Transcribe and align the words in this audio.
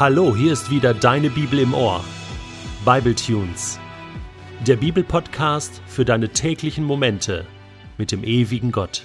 Hallo, 0.00 0.34
hier 0.34 0.54
ist 0.54 0.70
wieder 0.70 0.94
deine 0.94 1.28
Bibel 1.28 1.58
im 1.58 1.74
Ohr. 1.74 2.02
Bible 2.86 3.14
Tunes. 3.14 3.78
Der 4.66 4.76
Bibelpodcast 4.76 5.82
für 5.86 6.06
deine 6.06 6.30
täglichen 6.30 6.84
Momente 6.84 7.44
mit 7.98 8.10
dem 8.10 8.24
ewigen 8.24 8.72
Gott. 8.72 9.04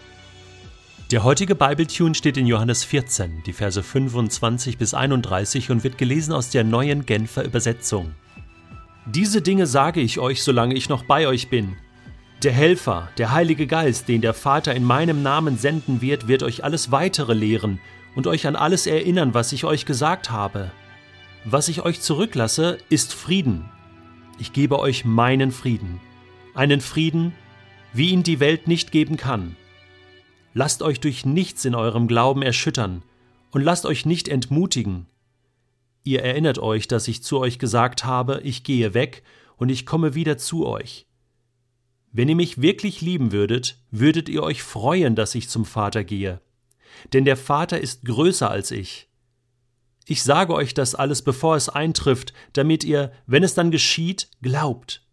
Der 1.12 1.26
heutige 1.26 1.54
Bible 1.54 1.86
Tune 1.86 2.16
steht 2.16 2.38
in 2.38 2.48
Johannes 2.48 2.86
14, 2.86 3.44
die 3.46 3.52
Verse 3.52 3.84
25 3.84 4.78
bis 4.78 4.94
31 4.94 5.70
und 5.70 5.84
wird 5.84 5.98
gelesen 5.98 6.32
aus 6.32 6.50
der 6.50 6.64
neuen 6.64 7.06
Genfer 7.06 7.44
Übersetzung. 7.44 8.16
Diese 9.06 9.42
Dinge 9.42 9.68
sage 9.68 10.00
ich 10.00 10.20
euch, 10.20 10.44
solange 10.44 10.76
ich 10.76 10.88
noch 10.88 11.04
bei 11.04 11.28
euch 11.28 11.50
bin. 11.50 11.76
Der 12.42 12.54
Helfer, 12.54 13.10
der 13.18 13.34
Heilige 13.34 13.68
Geist, 13.68 14.08
den 14.08 14.22
der 14.22 14.34
Vater 14.34 14.74
in 14.74 14.86
meinem 14.86 15.24
Namen 15.24 15.58
senden 15.58 16.00
wird, 16.00 16.30
wird 16.30 16.42
euch 16.42 16.64
alles 16.64 16.90
weitere 16.90 17.34
lehren 17.34 17.82
und 18.16 18.28
euch 18.28 18.48
an 18.48 18.56
alles 18.56 18.88
erinnern, 18.88 19.34
was 19.34 19.52
ich 19.52 19.66
euch 19.66 19.86
gesagt 19.86 20.32
habe. 20.32 20.72
Was 21.46 21.68
ich 21.70 21.84
euch 21.84 22.02
zurücklasse, 22.02 22.78
ist 22.90 23.14
Frieden. 23.14 23.70
Ich 24.40 24.52
gebe 24.52 24.80
euch 24.80 25.06
meinen 25.06 25.52
Frieden, 25.52 26.02
einen 26.54 26.82
Frieden, 26.82 27.34
wie 27.94 28.10
ihn 28.10 28.24
die 28.24 28.40
Welt 28.40 28.68
nicht 28.68 28.92
geben 28.92 29.16
kann. 29.16 29.56
Lasst 30.54 30.82
euch 30.82 31.00
durch 31.00 31.26
nichts 31.26 31.64
in 31.64 31.76
eurem 31.76 32.08
Glauben 32.08 32.42
erschüttern 32.42 33.04
und 33.52 33.62
lasst 33.62 33.86
euch 33.86 34.06
nicht 34.06 34.28
entmutigen. 34.28 35.06
Ihr 36.04 36.24
erinnert 36.24 36.60
euch, 36.60 36.88
dass 36.88 37.08
ich 37.08 37.24
zu 37.24 37.40
euch 37.40 37.60
gesagt 37.60 38.04
habe, 38.04 38.42
ich 38.44 38.64
gehe 38.64 38.94
weg 38.94 39.24
und 39.56 39.70
ich 39.70 39.86
komme 39.86 40.16
wieder 40.16 40.38
zu 40.38 40.66
euch. 40.66 41.08
Wenn 42.12 42.30
ihr 42.30 42.36
mich 42.36 42.62
wirklich 42.62 43.02
lieben 43.02 43.32
würdet, 43.32 43.78
würdet 43.92 44.30
ihr 44.30 44.44
euch 44.44 44.64
freuen, 44.64 45.16
dass 45.16 45.36
ich 45.36 45.48
zum 45.48 45.66
Vater 45.66 46.04
gehe 46.04 46.42
denn 47.14 47.26
der 47.26 47.38
Vater 47.38 47.80
ist 47.80 48.06
größer 48.06 48.50
als 48.50 48.72
ich. 48.72 49.10
Ich 50.06 50.22
sage 50.22 50.54
euch 50.54 50.74
das 50.74 50.94
alles, 50.94 51.24
bevor 51.24 51.56
es 51.56 51.68
eintrifft, 51.68 52.34
damit 52.54 52.84
ihr, 52.84 53.12
wenn 53.26 53.44
es 53.44 53.56
dann 53.56 53.72
geschieht, 53.72 54.30
glaubt. 54.42 55.04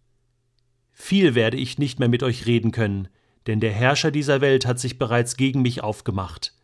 Viel 0.93 1.35
werde 1.35 1.57
ich 1.57 1.79
nicht 1.79 1.99
mehr 1.99 2.09
mit 2.09 2.23
euch 2.23 2.47
reden 2.47 2.73
können, 2.73 3.09
denn 3.47 3.59
der 3.59 3.73
Herrscher 3.73 4.11
dieser 4.11 4.41
Welt 4.41 4.67
hat 4.67 4.79
sich 4.79 4.99
bereits 4.99 5.37
gegen 5.37 5.63
mich 5.63 5.83
aufgemacht. 5.83 6.55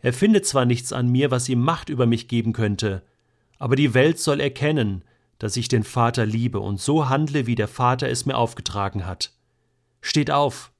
Er 0.00 0.12
findet 0.12 0.44
zwar 0.44 0.64
nichts 0.64 0.92
an 0.92 1.08
mir, 1.08 1.30
was 1.30 1.48
ihm 1.48 1.60
Macht 1.60 1.88
über 1.88 2.06
mich 2.06 2.26
geben 2.26 2.52
könnte, 2.52 3.02
aber 3.58 3.76
die 3.76 3.94
Welt 3.94 4.18
soll 4.18 4.40
erkennen, 4.40 5.04
dass 5.38 5.56
ich 5.56 5.68
den 5.68 5.84
Vater 5.84 6.26
liebe 6.26 6.60
und 6.60 6.80
so 6.80 7.08
handle, 7.08 7.46
wie 7.46 7.54
der 7.54 7.68
Vater 7.68 8.08
es 8.08 8.26
mir 8.26 8.36
aufgetragen 8.36 9.06
hat. 9.06 9.32
Steht 10.00 10.30
auf, 10.30 10.72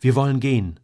wir 0.00 0.14
wollen 0.14 0.40
gehen. 0.40 0.80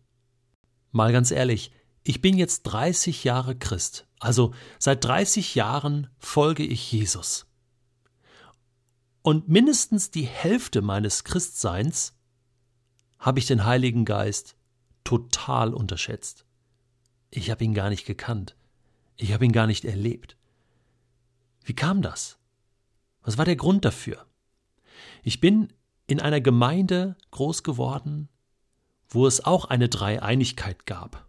Mal 0.93 1.13
ganz 1.13 1.31
ehrlich, 1.31 1.73
ich 2.05 2.21
bin 2.21 2.37
jetzt 2.37 2.63
30 2.65 3.25
Jahre 3.25 3.57
Christ, 3.57 4.07
also 4.19 4.55
seit 4.79 5.05
30 5.05 5.55
Jahren 5.55 6.09
folge 6.19 6.65
ich 6.65 6.91
Jesus. 6.93 7.47
Und 9.23 9.49
mindestens 9.49 10.11
die 10.11 10.25
Hälfte 10.25 10.83
meines 10.83 11.25
Christseins 11.25 12.15
habe 13.19 13.39
ich 13.39 13.47
den 13.47 13.65
Heiligen 13.65 14.05
Geist 14.05 14.57
total 15.05 15.75
unterschätzt. 15.75 16.47
Ich 17.31 17.51
habe 17.51 17.65
ihn 17.65 17.75
gar 17.75 17.91
nicht 17.91 18.07
gekannt. 18.07 18.57
Ich 19.17 19.33
habe 19.33 19.45
ihn 19.45 19.53
gar 19.53 19.67
nicht 19.67 19.85
erlebt. 19.85 20.37
Wie 21.65 21.75
kam 21.75 22.03
das? 22.03 22.39
Was 23.23 23.39
war 23.39 23.45
der 23.45 23.57
Grund 23.57 23.85
dafür? 23.85 24.27
Ich 25.23 25.41
bin 25.41 25.73
in 26.07 26.21
einer 26.21 26.41
Gemeinde 26.41 27.17
groß 27.33 27.65
geworden, 27.65 28.29
wo 29.09 29.27
es 29.27 29.45
auch 29.45 29.65
eine 29.65 29.89
Dreieinigkeit 29.89 30.87
gab. 30.87 31.29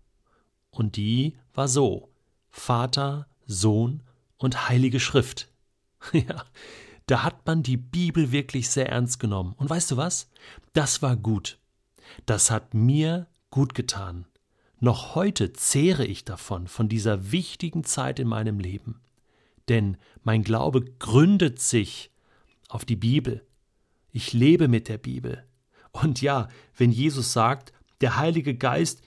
Und 0.70 0.96
die 0.96 1.38
war 1.54 1.68
so: 1.68 2.10
Vater, 2.50 3.28
Sohn 3.46 4.04
und 4.38 4.70
Heilige 4.70 5.00
Schrift. 5.00 5.50
ja, 6.14 6.46
da 7.06 7.24
hat 7.24 7.46
man 7.46 7.64
die 7.64 7.78
Bibel 7.78 8.32
wirklich 8.32 8.70
sehr 8.70 8.90
ernst 8.90 9.20
genommen. 9.20 9.54
Und 9.58 9.70
weißt 9.70 9.92
du 9.92 9.98
was? 9.98 10.30
Das 10.74 11.02
war 11.02 11.16
gut. 11.16 11.58
Das 12.26 12.52
hat 12.52 12.74
mir 12.74 13.28
gut 13.50 13.74
getan. 13.74 14.26
Noch 14.80 15.16
heute 15.16 15.54
zehre 15.54 16.06
ich 16.06 16.26
davon, 16.26 16.68
von 16.68 16.88
dieser 16.88 17.32
wichtigen 17.32 17.84
Zeit 17.84 18.20
in 18.20 18.28
meinem 18.28 18.60
Leben. 18.60 19.02
Denn 19.70 19.98
mein 20.24 20.44
Glaube 20.44 20.86
gründet 21.00 21.60
sich 21.60 22.12
auf 22.70 22.86
die 22.86 22.96
Bibel. 22.96 23.46
Ich 24.12 24.34
lebe 24.34 24.68
mit 24.68 24.88
der 24.88 24.98
Bibel. 24.98 25.44
Und 25.92 26.22
ja, 26.22 26.48
wenn 26.76 26.92
Jesus 26.92 27.34
sagt, 27.34 27.74
der 28.02 28.18
Heilige 28.18 28.56
Geist 28.56 29.02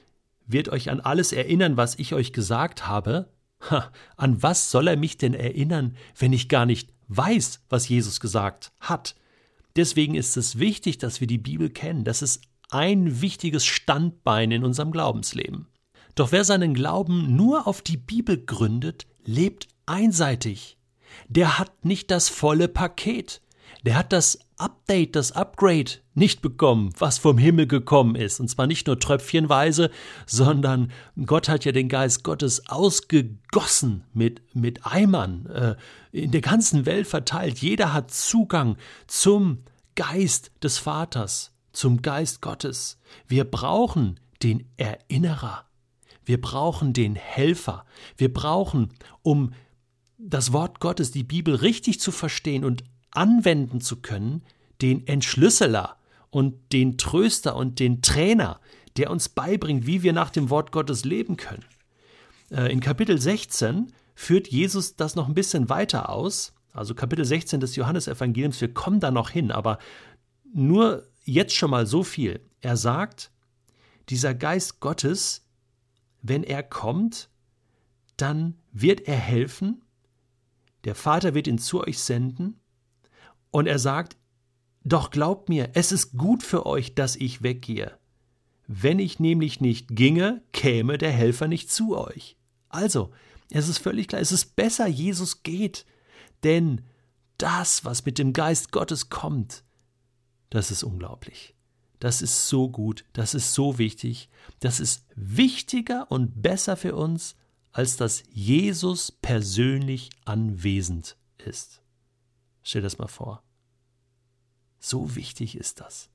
wird 0.52 0.68
euch 0.68 0.90
an 0.90 1.00
alles 1.00 1.32
erinnern, 1.32 1.76
was 1.76 1.98
ich 1.98 2.14
euch 2.14 2.32
gesagt 2.32 2.86
habe? 2.86 3.32
Ha, 3.70 3.92
an 4.16 4.42
was 4.42 4.70
soll 4.70 4.88
er 4.88 4.96
mich 4.96 5.18
denn 5.18 5.34
erinnern, 5.34 5.96
wenn 6.18 6.32
ich 6.32 6.48
gar 6.48 6.66
nicht 6.66 6.92
weiß, 7.08 7.64
was 7.68 7.88
Jesus 7.88 8.20
gesagt 8.20 8.72
hat? 8.80 9.14
Deswegen 9.76 10.14
ist 10.14 10.36
es 10.36 10.58
wichtig, 10.58 10.98
dass 10.98 11.20
wir 11.20 11.26
die 11.26 11.38
Bibel 11.38 11.70
kennen. 11.70 12.04
Das 12.04 12.22
ist 12.22 12.42
ein 12.70 13.20
wichtiges 13.20 13.66
Standbein 13.66 14.50
in 14.50 14.64
unserem 14.64 14.90
Glaubensleben. 14.90 15.66
Doch 16.14 16.32
wer 16.32 16.44
seinen 16.44 16.74
Glauben 16.74 17.36
nur 17.36 17.66
auf 17.66 17.82
die 17.82 17.96
Bibel 17.96 18.44
gründet, 18.44 19.06
lebt 19.24 19.68
einseitig. 19.86 20.78
Der 21.28 21.58
hat 21.58 21.84
nicht 21.84 22.10
das 22.10 22.28
volle 22.28 22.68
Paket. 22.68 23.42
Der 23.84 23.96
hat 23.96 24.12
das 24.12 24.38
Update, 24.60 25.16
das 25.16 25.32
Upgrade 25.32 25.92
nicht 26.14 26.42
bekommen, 26.42 26.92
was 26.98 27.18
vom 27.18 27.38
Himmel 27.38 27.66
gekommen 27.66 28.14
ist. 28.14 28.40
Und 28.40 28.48
zwar 28.48 28.66
nicht 28.66 28.86
nur 28.86 28.98
tröpfchenweise, 28.98 29.90
sondern 30.26 30.92
Gott 31.26 31.48
hat 31.48 31.64
ja 31.64 31.72
den 31.72 31.88
Geist 31.88 32.24
Gottes 32.24 32.68
ausgegossen 32.68 34.04
mit, 34.12 34.42
mit 34.54 34.86
Eimern, 34.86 35.46
äh, 35.46 35.76
in 36.12 36.30
der 36.30 36.40
ganzen 36.40 36.86
Welt 36.86 37.06
verteilt. 37.06 37.58
Jeder 37.58 37.92
hat 37.92 38.10
Zugang 38.10 38.76
zum 39.06 39.64
Geist 39.96 40.52
des 40.62 40.78
Vaters, 40.78 41.52
zum 41.72 42.02
Geist 42.02 42.40
Gottes. 42.40 42.98
Wir 43.26 43.44
brauchen 43.44 44.20
den 44.42 44.68
Erinnerer. 44.76 45.64
Wir 46.24 46.40
brauchen 46.40 46.92
den 46.92 47.16
Helfer. 47.16 47.84
Wir 48.16 48.32
brauchen, 48.32 48.90
um 49.22 49.52
das 50.18 50.52
Wort 50.52 50.80
Gottes, 50.80 51.10
die 51.10 51.24
Bibel 51.24 51.54
richtig 51.54 52.00
zu 52.00 52.12
verstehen 52.12 52.64
und 52.64 52.84
anwenden 53.10 53.80
zu 53.80 54.00
können, 54.00 54.42
den 54.82 55.06
Entschlüsseler 55.06 55.96
und 56.30 56.72
den 56.72 56.96
Tröster 56.96 57.56
und 57.56 57.78
den 57.78 58.02
Trainer, 58.02 58.60
der 58.96 59.10
uns 59.10 59.28
beibringt, 59.28 59.86
wie 59.86 60.02
wir 60.02 60.12
nach 60.12 60.30
dem 60.30 60.50
Wort 60.50 60.72
Gottes 60.72 61.04
leben 61.04 61.36
können. 61.36 61.64
Äh, 62.50 62.72
in 62.72 62.80
Kapitel 62.80 63.20
16 63.20 63.92
führt 64.14 64.48
Jesus 64.48 64.96
das 64.96 65.14
noch 65.16 65.28
ein 65.28 65.34
bisschen 65.34 65.68
weiter 65.68 66.08
aus. 66.08 66.52
Also 66.72 66.94
Kapitel 66.94 67.24
16 67.24 67.60
des 67.60 67.76
Johannesevangeliums, 67.76 68.60
wir 68.60 68.72
kommen 68.72 69.00
da 69.00 69.10
noch 69.10 69.30
hin, 69.30 69.50
aber 69.50 69.78
nur 70.52 71.06
jetzt 71.24 71.54
schon 71.54 71.70
mal 71.70 71.86
so 71.86 72.04
viel. 72.04 72.40
Er 72.60 72.76
sagt, 72.76 73.30
dieser 74.08 74.34
Geist 74.34 74.80
Gottes, 74.80 75.46
wenn 76.22 76.42
er 76.42 76.62
kommt, 76.62 77.28
dann 78.16 78.58
wird 78.72 79.08
er 79.08 79.16
helfen, 79.16 79.82
der 80.84 80.94
Vater 80.94 81.34
wird 81.34 81.46
ihn 81.46 81.58
zu 81.58 81.80
euch 81.80 81.98
senden 81.98 82.59
und 83.50 83.66
er 83.66 83.78
sagt, 83.78 84.16
doch 84.84 85.10
glaubt 85.10 85.48
mir, 85.48 85.70
es 85.74 85.92
ist 85.92 86.16
gut 86.16 86.42
für 86.42 86.66
euch, 86.66 86.94
dass 86.94 87.16
ich 87.16 87.42
weggehe. 87.42 87.98
Wenn 88.66 88.98
ich 88.98 89.20
nämlich 89.20 89.60
nicht 89.60 89.88
ginge, 89.88 90.42
käme 90.52 90.96
der 90.96 91.12
Helfer 91.12 91.48
nicht 91.48 91.70
zu 91.70 91.96
euch. 91.96 92.36
Also, 92.68 93.10
es 93.50 93.68
ist 93.68 93.78
völlig 93.78 94.08
klar, 94.08 94.20
es 94.20 94.32
ist 94.32 94.56
besser, 94.56 94.86
Jesus 94.86 95.42
geht, 95.42 95.84
denn 96.44 96.82
das, 97.36 97.84
was 97.84 98.04
mit 98.04 98.18
dem 98.18 98.32
Geist 98.32 98.70
Gottes 98.70 99.10
kommt, 99.10 99.64
das 100.50 100.70
ist 100.70 100.82
unglaublich. 100.82 101.54
Das 101.98 102.22
ist 102.22 102.48
so 102.48 102.70
gut, 102.70 103.04
das 103.12 103.34
ist 103.34 103.52
so 103.52 103.76
wichtig, 103.76 104.30
das 104.60 104.80
ist 104.80 105.06
wichtiger 105.14 106.10
und 106.10 106.40
besser 106.42 106.76
für 106.76 106.94
uns, 106.94 107.36
als 107.72 107.96
dass 107.96 108.22
Jesus 108.30 109.12
persönlich 109.12 110.10
anwesend 110.24 111.16
ist. 111.38 111.82
Stell 112.62 112.82
das 112.82 112.98
mal 112.98 113.08
vor. 113.08 113.42
So 114.80 115.14
wichtig 115.14 115.56
ist 115.56 115.80
das. 115.80 116.08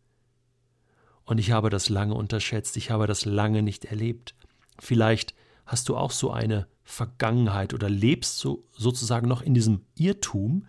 Und 1.23 1.37
ich 1.37 1.51
habe 1.51 1.69
das 1.69 1.87
lange 1.89 2.15
unterschätzt, 2.15 2.75
ich 2.77 2.91
habe 2.91 3.07
das 3.07 3.25
lange 3.25 3.61
nicht 3.61 3.85
erlebt. 3.85 4.35
Vielleicht 4.79 5.33
hast 5.65 5.87
du 5.87 5.95
auch 5.95 6.11
so 6.11 6.31
eine 6.31 6.67
Vergangenheit 6.83 7.73
oder 7.73 7.89
lebst 7.89 8.37
so 8.37 8.67
sozusagen 8.73 9.27
noch 9.27 9.41
in 9.41 9.53
diesem 9.53 9.85
Irrtum. 9.95 10.67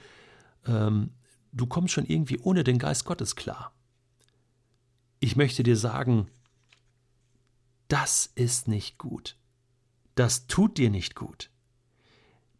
Ähm, 0.66 1.10
du 1.52 1.66
kommst 1.66 1.94
schon 1.94 2.06
irgendwie 2.06 2.38
ohne 2.38 2.64
den 2.64 2.78
Geist 2.78 3.04
Gottes 3.04 3.36
klar. 3.36 3.72
Ich 5.20 5.36
möchte 5.36 5.62
dir 5.62 5.76
sagen, 5.76 6.28
das 7.88 8.30
ist 8.34 8.68
nicht 8.68 8.98
gut. 8.98 9.36
Das 10.14 10.46
tut 10.46 10.78
dir 10.78 10.90
nicht 10.90 11.14
gut. 11.14 11.50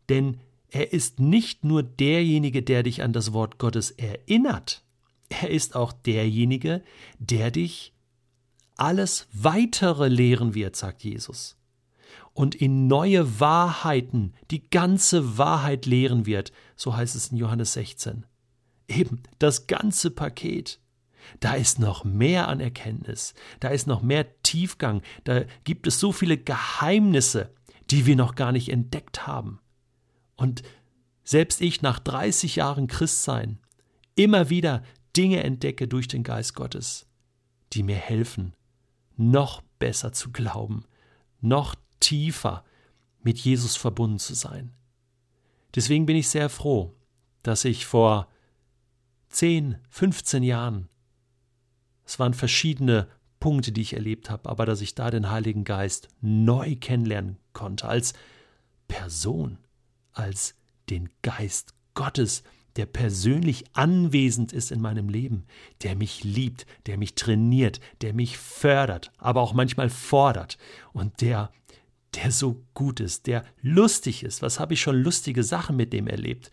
Denn 0.08 0.40
er 0.68 0.92
ist 0.92 1.20
nicht 1.20 1.64
nur 1.64 1.82
derjenige, 1.82 2.62
der 2.62 2.82
dich 2.82 3.02
an 3.02 3.12
das 3.12 3.32
Wort 3.32 3.58
Gottes 3.58 3.90
erinnert, 3.90 4.85
er 5.28 5.50
ist 5.50 5.76
auch 5.76 5.93
derjenige, 5.93 6.82
der 7.19 7.50
dich 7.50 7.93
alles 8.76 9.26
weitere 9.32 10.08
lehren 10.08 10.55
wird, 10.55 10.76
sagt 10.76 11.02
Jesus. 11.05 11.56
und 12.37 12.55
in 12.55 12.87
neue 12.87 13.40
Wahrheiten, 13.40 14.34
die 14.50 14.69
ganze 14.69 15.38
Wahrheit 15.38 15.87
lehren 15.87 16.26
wird, 16.26 16.52
so 16.76 16.94
heißt 16.94 17.17
es 17.17 17.28
in 17.28 17.38
Johannes 17.38 17.73
16. 17.73 18.26
Eben 18.88 19.23
das 19.38 19.67
ganze 19.67 20.11
Paket. 20.11 20.78
Da 21.40 21.55
ist 21.55 21.81
noch 21.81 22.05
mehr 22.05 22.46
an 22.46 22.61
Erkenntnis, 22.61 23.34
da 23.58 23.69
ist 23.69 23.87
noch 23.87 24.02
mehr 24.02 24.40
Tiefgang, 24.43 25.02
da 25.25 25.44
gibt 25.64 25.87
es 25.87 25.99
so 25.99 26.12
viele 26.12 26.37
Geheimnisse, 26.37 27.52
die 27.90 28.05
wir 28.05 28.17
noch 28.17 28.34
gar 28.34 28.52
nicht 28.52 28.69
entdeckt 28.69 29.26
haben. 29.26 29.58
Und 30.37 30.62
selbst 31.25 31.62
ich 31.62 31.81
nach 31.82 31.99
30 31.99 32.56
Jahren 32.56 32.87
Christsein 32.87 33.58
immer 34.14 34.50
wieder 34.50 34.82
Dinge 35.16 35.42
entdecke 35.42 35.88
durch 35.88 36.08
den 36.08 36.22
Geist 36.22 36.54
Gottes, 36.54 37.06
die 37.72 37.82
mir 37.82 37.96
helfen, 37.96 38.54
noch 39.16 39.62
besser 39.78 40.12
zu 40.12 40.30
glauben, 40.30 40.84
noch 41.40 41.74
tiefer 42.00 42.64
mit 43.22 43.38
Jesus 43.38 43.76
verbunden 43.76 44.18
zu 44.18 44.34
sein. 44.34 44.74
Deswegen 45.74 46.06
bin 46.06 46.16
ich 46.16 46.28
sehr 46.28 46.48
froh, 46.48 46.94
dass 47.42 47.64
ich 47.64 47.86
vor 47.86 48.28
10, 49.30 49.78
15 49.88 50.42
Jahren, 50.42 50.88
es 52.04 52.18
waren 52.18 52.34
verschiedene 52.34 53.08
Punkte, 53.40 53.72
die 53.72 53.82
ich 53.82 53.92
erlebt 53.92 54.30
habe, 54.30 54.48
aber 54.48 54.64
dass 54.64 54.80
ich 54.80 54.94
da 54.94 55.10
den 55.10 55.30
Heiligen 55.30 55.64
Geist 55.64 56.08
neu 56.20 56.76
kennenlernen 56.76 57.38
konnte, 57.52 57.88
als 57.88 58.14
Person, 58.88 59.58
als 60.12 60.54
den 60.88 61.10
Geist 61.22 61.74
Gottes, 61.94 62.42
der 62.76 62.87
persönlich 62.87 63.64
anwesend 63.73 64.52
ist 64.52 64.70
in 64.70 64.81
meinem 64.81 65.08
Leben, 65.08 65.44
der 65.82 65.96
mich 65.96 66.25
liebt, 66.25 66.67
der 66.87 66.99
mich 66.99 67.14
trainiert, 67.14 67.81
der 68.02 68.12
mich 68.12 68.38
fördert, 68.38 69.12
aber 69.19 69.40
auch 69.40 69.55
manchmal 69.55 69.88
fordert 69.88 70.58
und 70.93 71.20
der 71.20 71.50
der 72.17 72.32
so 72.32 72.64
gut 72.75 73.00
ist, 73.00 73.26
der 73.26 73.44
lustig 73.61 74.23
ist. 74.23 74.43
Was 74.43 74.58
habe 74.58 74.75
ich 74.75 74.81
schon 74.81 74.96
lustige 74.96 75.43
Sachen 75.43 75.76
mit 75.76 75.93
dem 75.93 76.06
erlebt? 76.06 76.50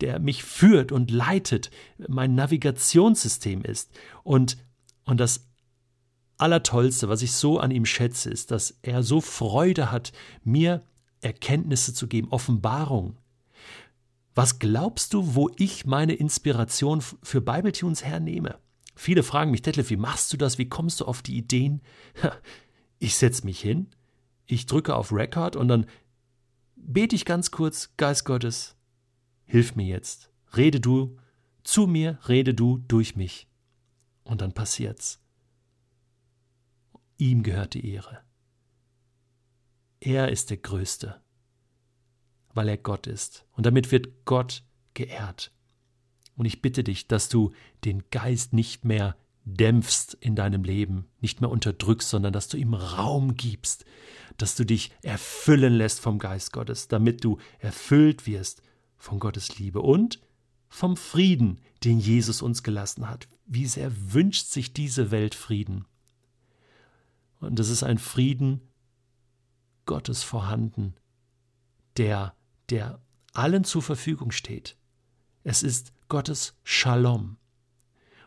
Der 0.00 0.18
mich 0.18 0.42
führt 0.42 0.90
und 0.90 1.10
leitet, 1.10 1.70
mein 2.08 2.34
Navigationssystem 2.34 3.62
ist. 3.62 3.90
Und, 4.24 4.56
und 5.04 5.20
das 5.20 5.46
Allertollste, 6.38 7.08
was 7.08 7.22
ich 7.22 7.32
so 7.32 7.60
an 7.60 7.70
ihm 7.70 7.84
schätze, 7.84 8.30
ist, 8.30 8.50
dass 8.50 8.78
er 8.82 9.02
so 9.02 9.20
Freude 9.20 9.92
hat, 9.92 10.12
mir 10.44 10.82
Erkenntnisse 11.20 11.94
zu 11.94 12.08
geben, 12.08 12.28
Offenbarung. 12.30 13.16
Was 14.34 14.58
glaubst 14.58 15.12
du, 15.12 15.34
wo 15.34 15.50
ich 15.56 15.84
meine 15.84 16.14
Inspiration 16.14 17.00
für 17.00 17.40
Bibletunes 17.40 18.04
hernehme? 18.04 18.58
Viele 18.94 19.22
fragen 19.22 19.50
mich, 19.50 19.62
Detlef, 19.62 19.90
wie 19.90 19.96
machst 19.96 20.32
du 20.32 20.36
das? 20.36 20.58
Wie 20.58 20.68
kommst 20.68 21.00
du 21.00 21.04
auf 21.04 21.22
die 21.22 21.36
Ideen? 21.36 21.82
Ich 22.98 23.16
setze 23.16 23.44
mich 23.44 23.60
hin, 23.60 23.88
ich 24.46 24.66
drücke 24.66 24.94
auf 24.94 25.12
Record 25.12 25.56
und 25.56 25.66
dann 25.66 25.86
bete 26.76 27.16
ich 27.16 27.24
ganz 27.24 27.50
kurz, 27.50 27.94
Geist 27.96 28.24
Gottes, 28.24 28.76
hilf 29.44 29.74
mir 29.74 29.86
jetzt. 29.86 30.30
Rede 30.56 30.78
du 30.78 31.18
zu 31.64 31.86
mir, 31.86 32.18
rede 32.28 32.54
du 32.54 32.78
durch 32.78 33.16
mich. 33.16 33.48
Und 34.24 34.40
dann 34.40 34.52
passiert's. 34.52 35.20
Ihm 37.18 37.42
gehört 37.42 37.74
die 37.74 37.88
Ehre. 37.88 38.20
Er 40.00 40.30
ist 40.30 40.50
der 40.50 40.56
Größte, 40.58 41.21
weil 42.54 42.68
er 42.68 42.76
Gott 42.76 43.06
ist. 43.06 43.44
Und 43.52 43.66
damit 43.66 43.90
wird 43.90 44.24
Gott 44.24 44.62
geehrt. 44.94 45.52
Und 46.36 46.46
ich 46.46 46.62
bitte 46.62 46.84
dich, 46.84 47.08
dass 47.08 47.28
du 47.28 47.52
den 47.84 48.04
Geist 48.10 48.52
nicht 48.52 48.84
mehr 48.84 49.16
dämpfst 49.44 50.16
in 50.20 50.36
deinem 50.36 50.64
Leben, 50.64 51.06
nicht 51.20 51.40
mehr 51.40 51.50
unterdrückst, 51.50 52.08
sondern 52.08 52.32
dass 52.32 52.48
du 52.48 52.56
ihm 52.56 52.74
Raum 52.74 53.34
gibst, 53.34 53.84
dass 54.36 54.54
du 54.54 54.64
dich 54.64 54.92
erfüllen 55.02 55.74
lässt 55.74 56.00
vom 56.00 56.18
Geist 56.18 56.52
Gottes, 56.52 56.88
damit 56.88 57.24
du 57.24 57.38
erfüllt 57.58 58.26
wirst 58.26 58.62
von 58.96 59.18
Gottes 59.18 59.58
Liebe 59.58 59.80
und 59.80 60.20
vom 60.68 60.96
Frieden, 60.96 61.60
den 61.84 61.98
Jesus 61.98 62.40
uns 62.40 62.62
gelassen 62.62 63.10
hat. 63.10 63.28
Wie 63.46 63.66
sehr 63.66 63.90
wünscht 64.12 64.46
sich 64.46 64.72
diese 64.72 65.10
Welt 65.10 65.34
Frieden? 65.34 65.84
Und 67.40 67.58
es 67.58 67.68
ist 67.68 67.82
ein 67.82 67.98
Frieden 67.98 68.60
Gottes 69.84 70.22
vorhanden, 70.22 70.94
der, 71.96 72.34
der 72.72 73.00
allen 73.34 73.64
zur 73.64 73.82
Verfügung 73.82 74.30
steht. 74.32 74.76
Es 75.44 75.62
ist 75.62 75.92
Gottes 76.08 76.54
Shalom. 76.64 77.36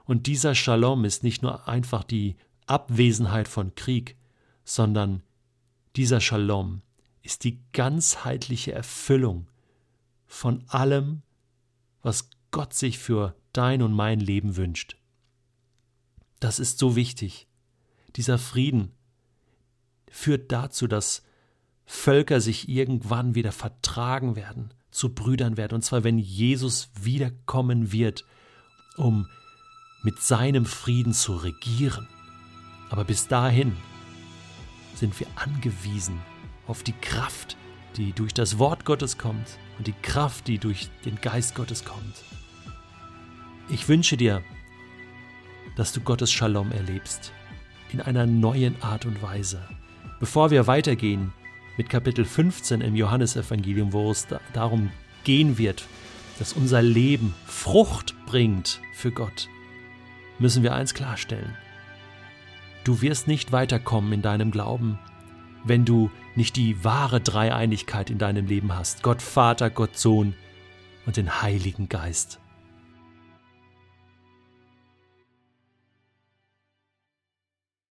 Und 0.05 0.27
dieser 0.27 0.53
Shalom 0.53 1.03
ist 1.03 1.23
nicht 1.23 1.41
nur 1.41 1.67
einfach 1.67 2.03
die 2.03 2.35
Abwesenheit 2.67 3.47
von 3.47 3.73
Krieg, 3.73 4.17
sondern 4.63 5.23
dieser 5.95 6.21
Shalom 6.21 6.83
ist 7.23 7.43
die 7.43 7.59
ganzheitliche 7.73 8.71
Erfüllung 8.71 9.49
von 10.27 10.63
allem, 10.67 11.23
was 12.03 12.29
Gott 12.51 12.75
sich 12.75 12.99
für 12.99 13.35
dein 13.51 13.81
und 13.81 13.93
mein 13.93 14.19
Leben 14.19 14.57
wünscht. 14.57 14.97
Das 16.39 16.59
ist 16.59 16.77
so 16.77 16.95
wichtig. 16.95 17.47
Dieser 18.15 18.37
Frieden 18.37 18.91
führt 20.07 20.51
dazu, 20.51 20.85
dass 20.85 21.23
Völker 21.85 22.41
sich 22.41 22.67
irgendwann 22.67 23.35
wieder 23.35 23.51
vertragen 23.51 24.35
werden, 24.35 24.73
zu 24.91 25.13
Brüdern 25.13 25.57
werden, 25.57 25.75
und 25.75 25.81
zwar 25.83 26.03
wenn 26.03 26.17
Jesus 26.17 26.89
wiederkommen 26.99 27.91
wird, 27.91 28.25
um 28.97 29.27
mit 30.03 30.21
seinem 30.21 30.65
Frieden 30.65 31.13
zu 31.13 31.35
regieren. 31.35 32.07
Aber 32.89 33.03
bis 33.03 33.27
dahin 33.27 33.75
sind 34.95 35.19
wir 35.19 35.27
angewiesen 35.35 36.19
auf 36.67 36.83
die 36.83 36.93
Kraft, 36.93 37.57
die 37.97 38.13
durch 38.13 38.33
das 38.33 38.57
Wort 38.59 38.85
Gottes 38.85 39.17
kommt 39.17 39.57
und 39.77 39.87
die 39.87 39.95
Kraft, 40.01 40.47
die 40.47 40.57
durch 40.57 40.89
den 41.05 41.19
Geist 41.21 41.55
Gottes 41.55 41.85
kommt. 41.85 42.23
Ich 43.69 43.87
wünsche 43.87 44.15
dir, 44.17 44.43
dass 45.75 45.91
du 45.91 46.01
Gottes 46.01 46.31
Shalom 46.31 46.71
erlebst, 46.71 47.31
in 47.91 48.01
einer 48.01 48.25
neuen 48.25 48.81
Art 48.81 49.05
und 49.05 49.21
Weise. 49.21 49.67
Bevor 50.19 50.51
wir 50.51 50.67
weitergehen 50.67 51.33
mit 51.77 51.89
Kapitel 51.89 52.25
15 52.25 52.81
im 52.81 52.95
Johannesevangelium, 52.95 53.93
wo 53.93 54.11
es 54.11 54.27
darum 54.53 54.91
gehen 55.23 55.57
wird, 55.57 55.87
dass 56.39 56.53
unser 56.53 56.81
Leben 56.81 57.33
Frucht 57.45 58.15
bringt 58.25 58.81
für 58.93 59.11
Gott, 59.11 59.49
müssen 60.39 60.63
wir 60.63 60.73
eins 60.73 60.93
klarstellen. 60.93 61.55
Du 62.83 63.01
wirst 63.01 63.27
nicht 63.27 63.51
weiterkommen 63.51 64.13
in 64.13 64.21
deinem 64.21 64.51
Glauben, 64.51 64.99
wenn 65.63 65.85
du 65.85 66.11
nicht 66.35 66.55
die 66.55 66.83
wahre 66.83 67.19
Dreieinigkeit 67.19 68.09
in 68.09 68.19
deinem 68.19 68.45
Leben 68.45 68.75
hast. 68.75 69.01
Gott 69.01 69.21
Vater, 69.21 69.69
Gott 69.69 69.97
Sohn 69.97 70.35
und 71.05 71.17
den 71.17 71.41
Heiligen 71.41 71.89
Geist. 71.89 72.39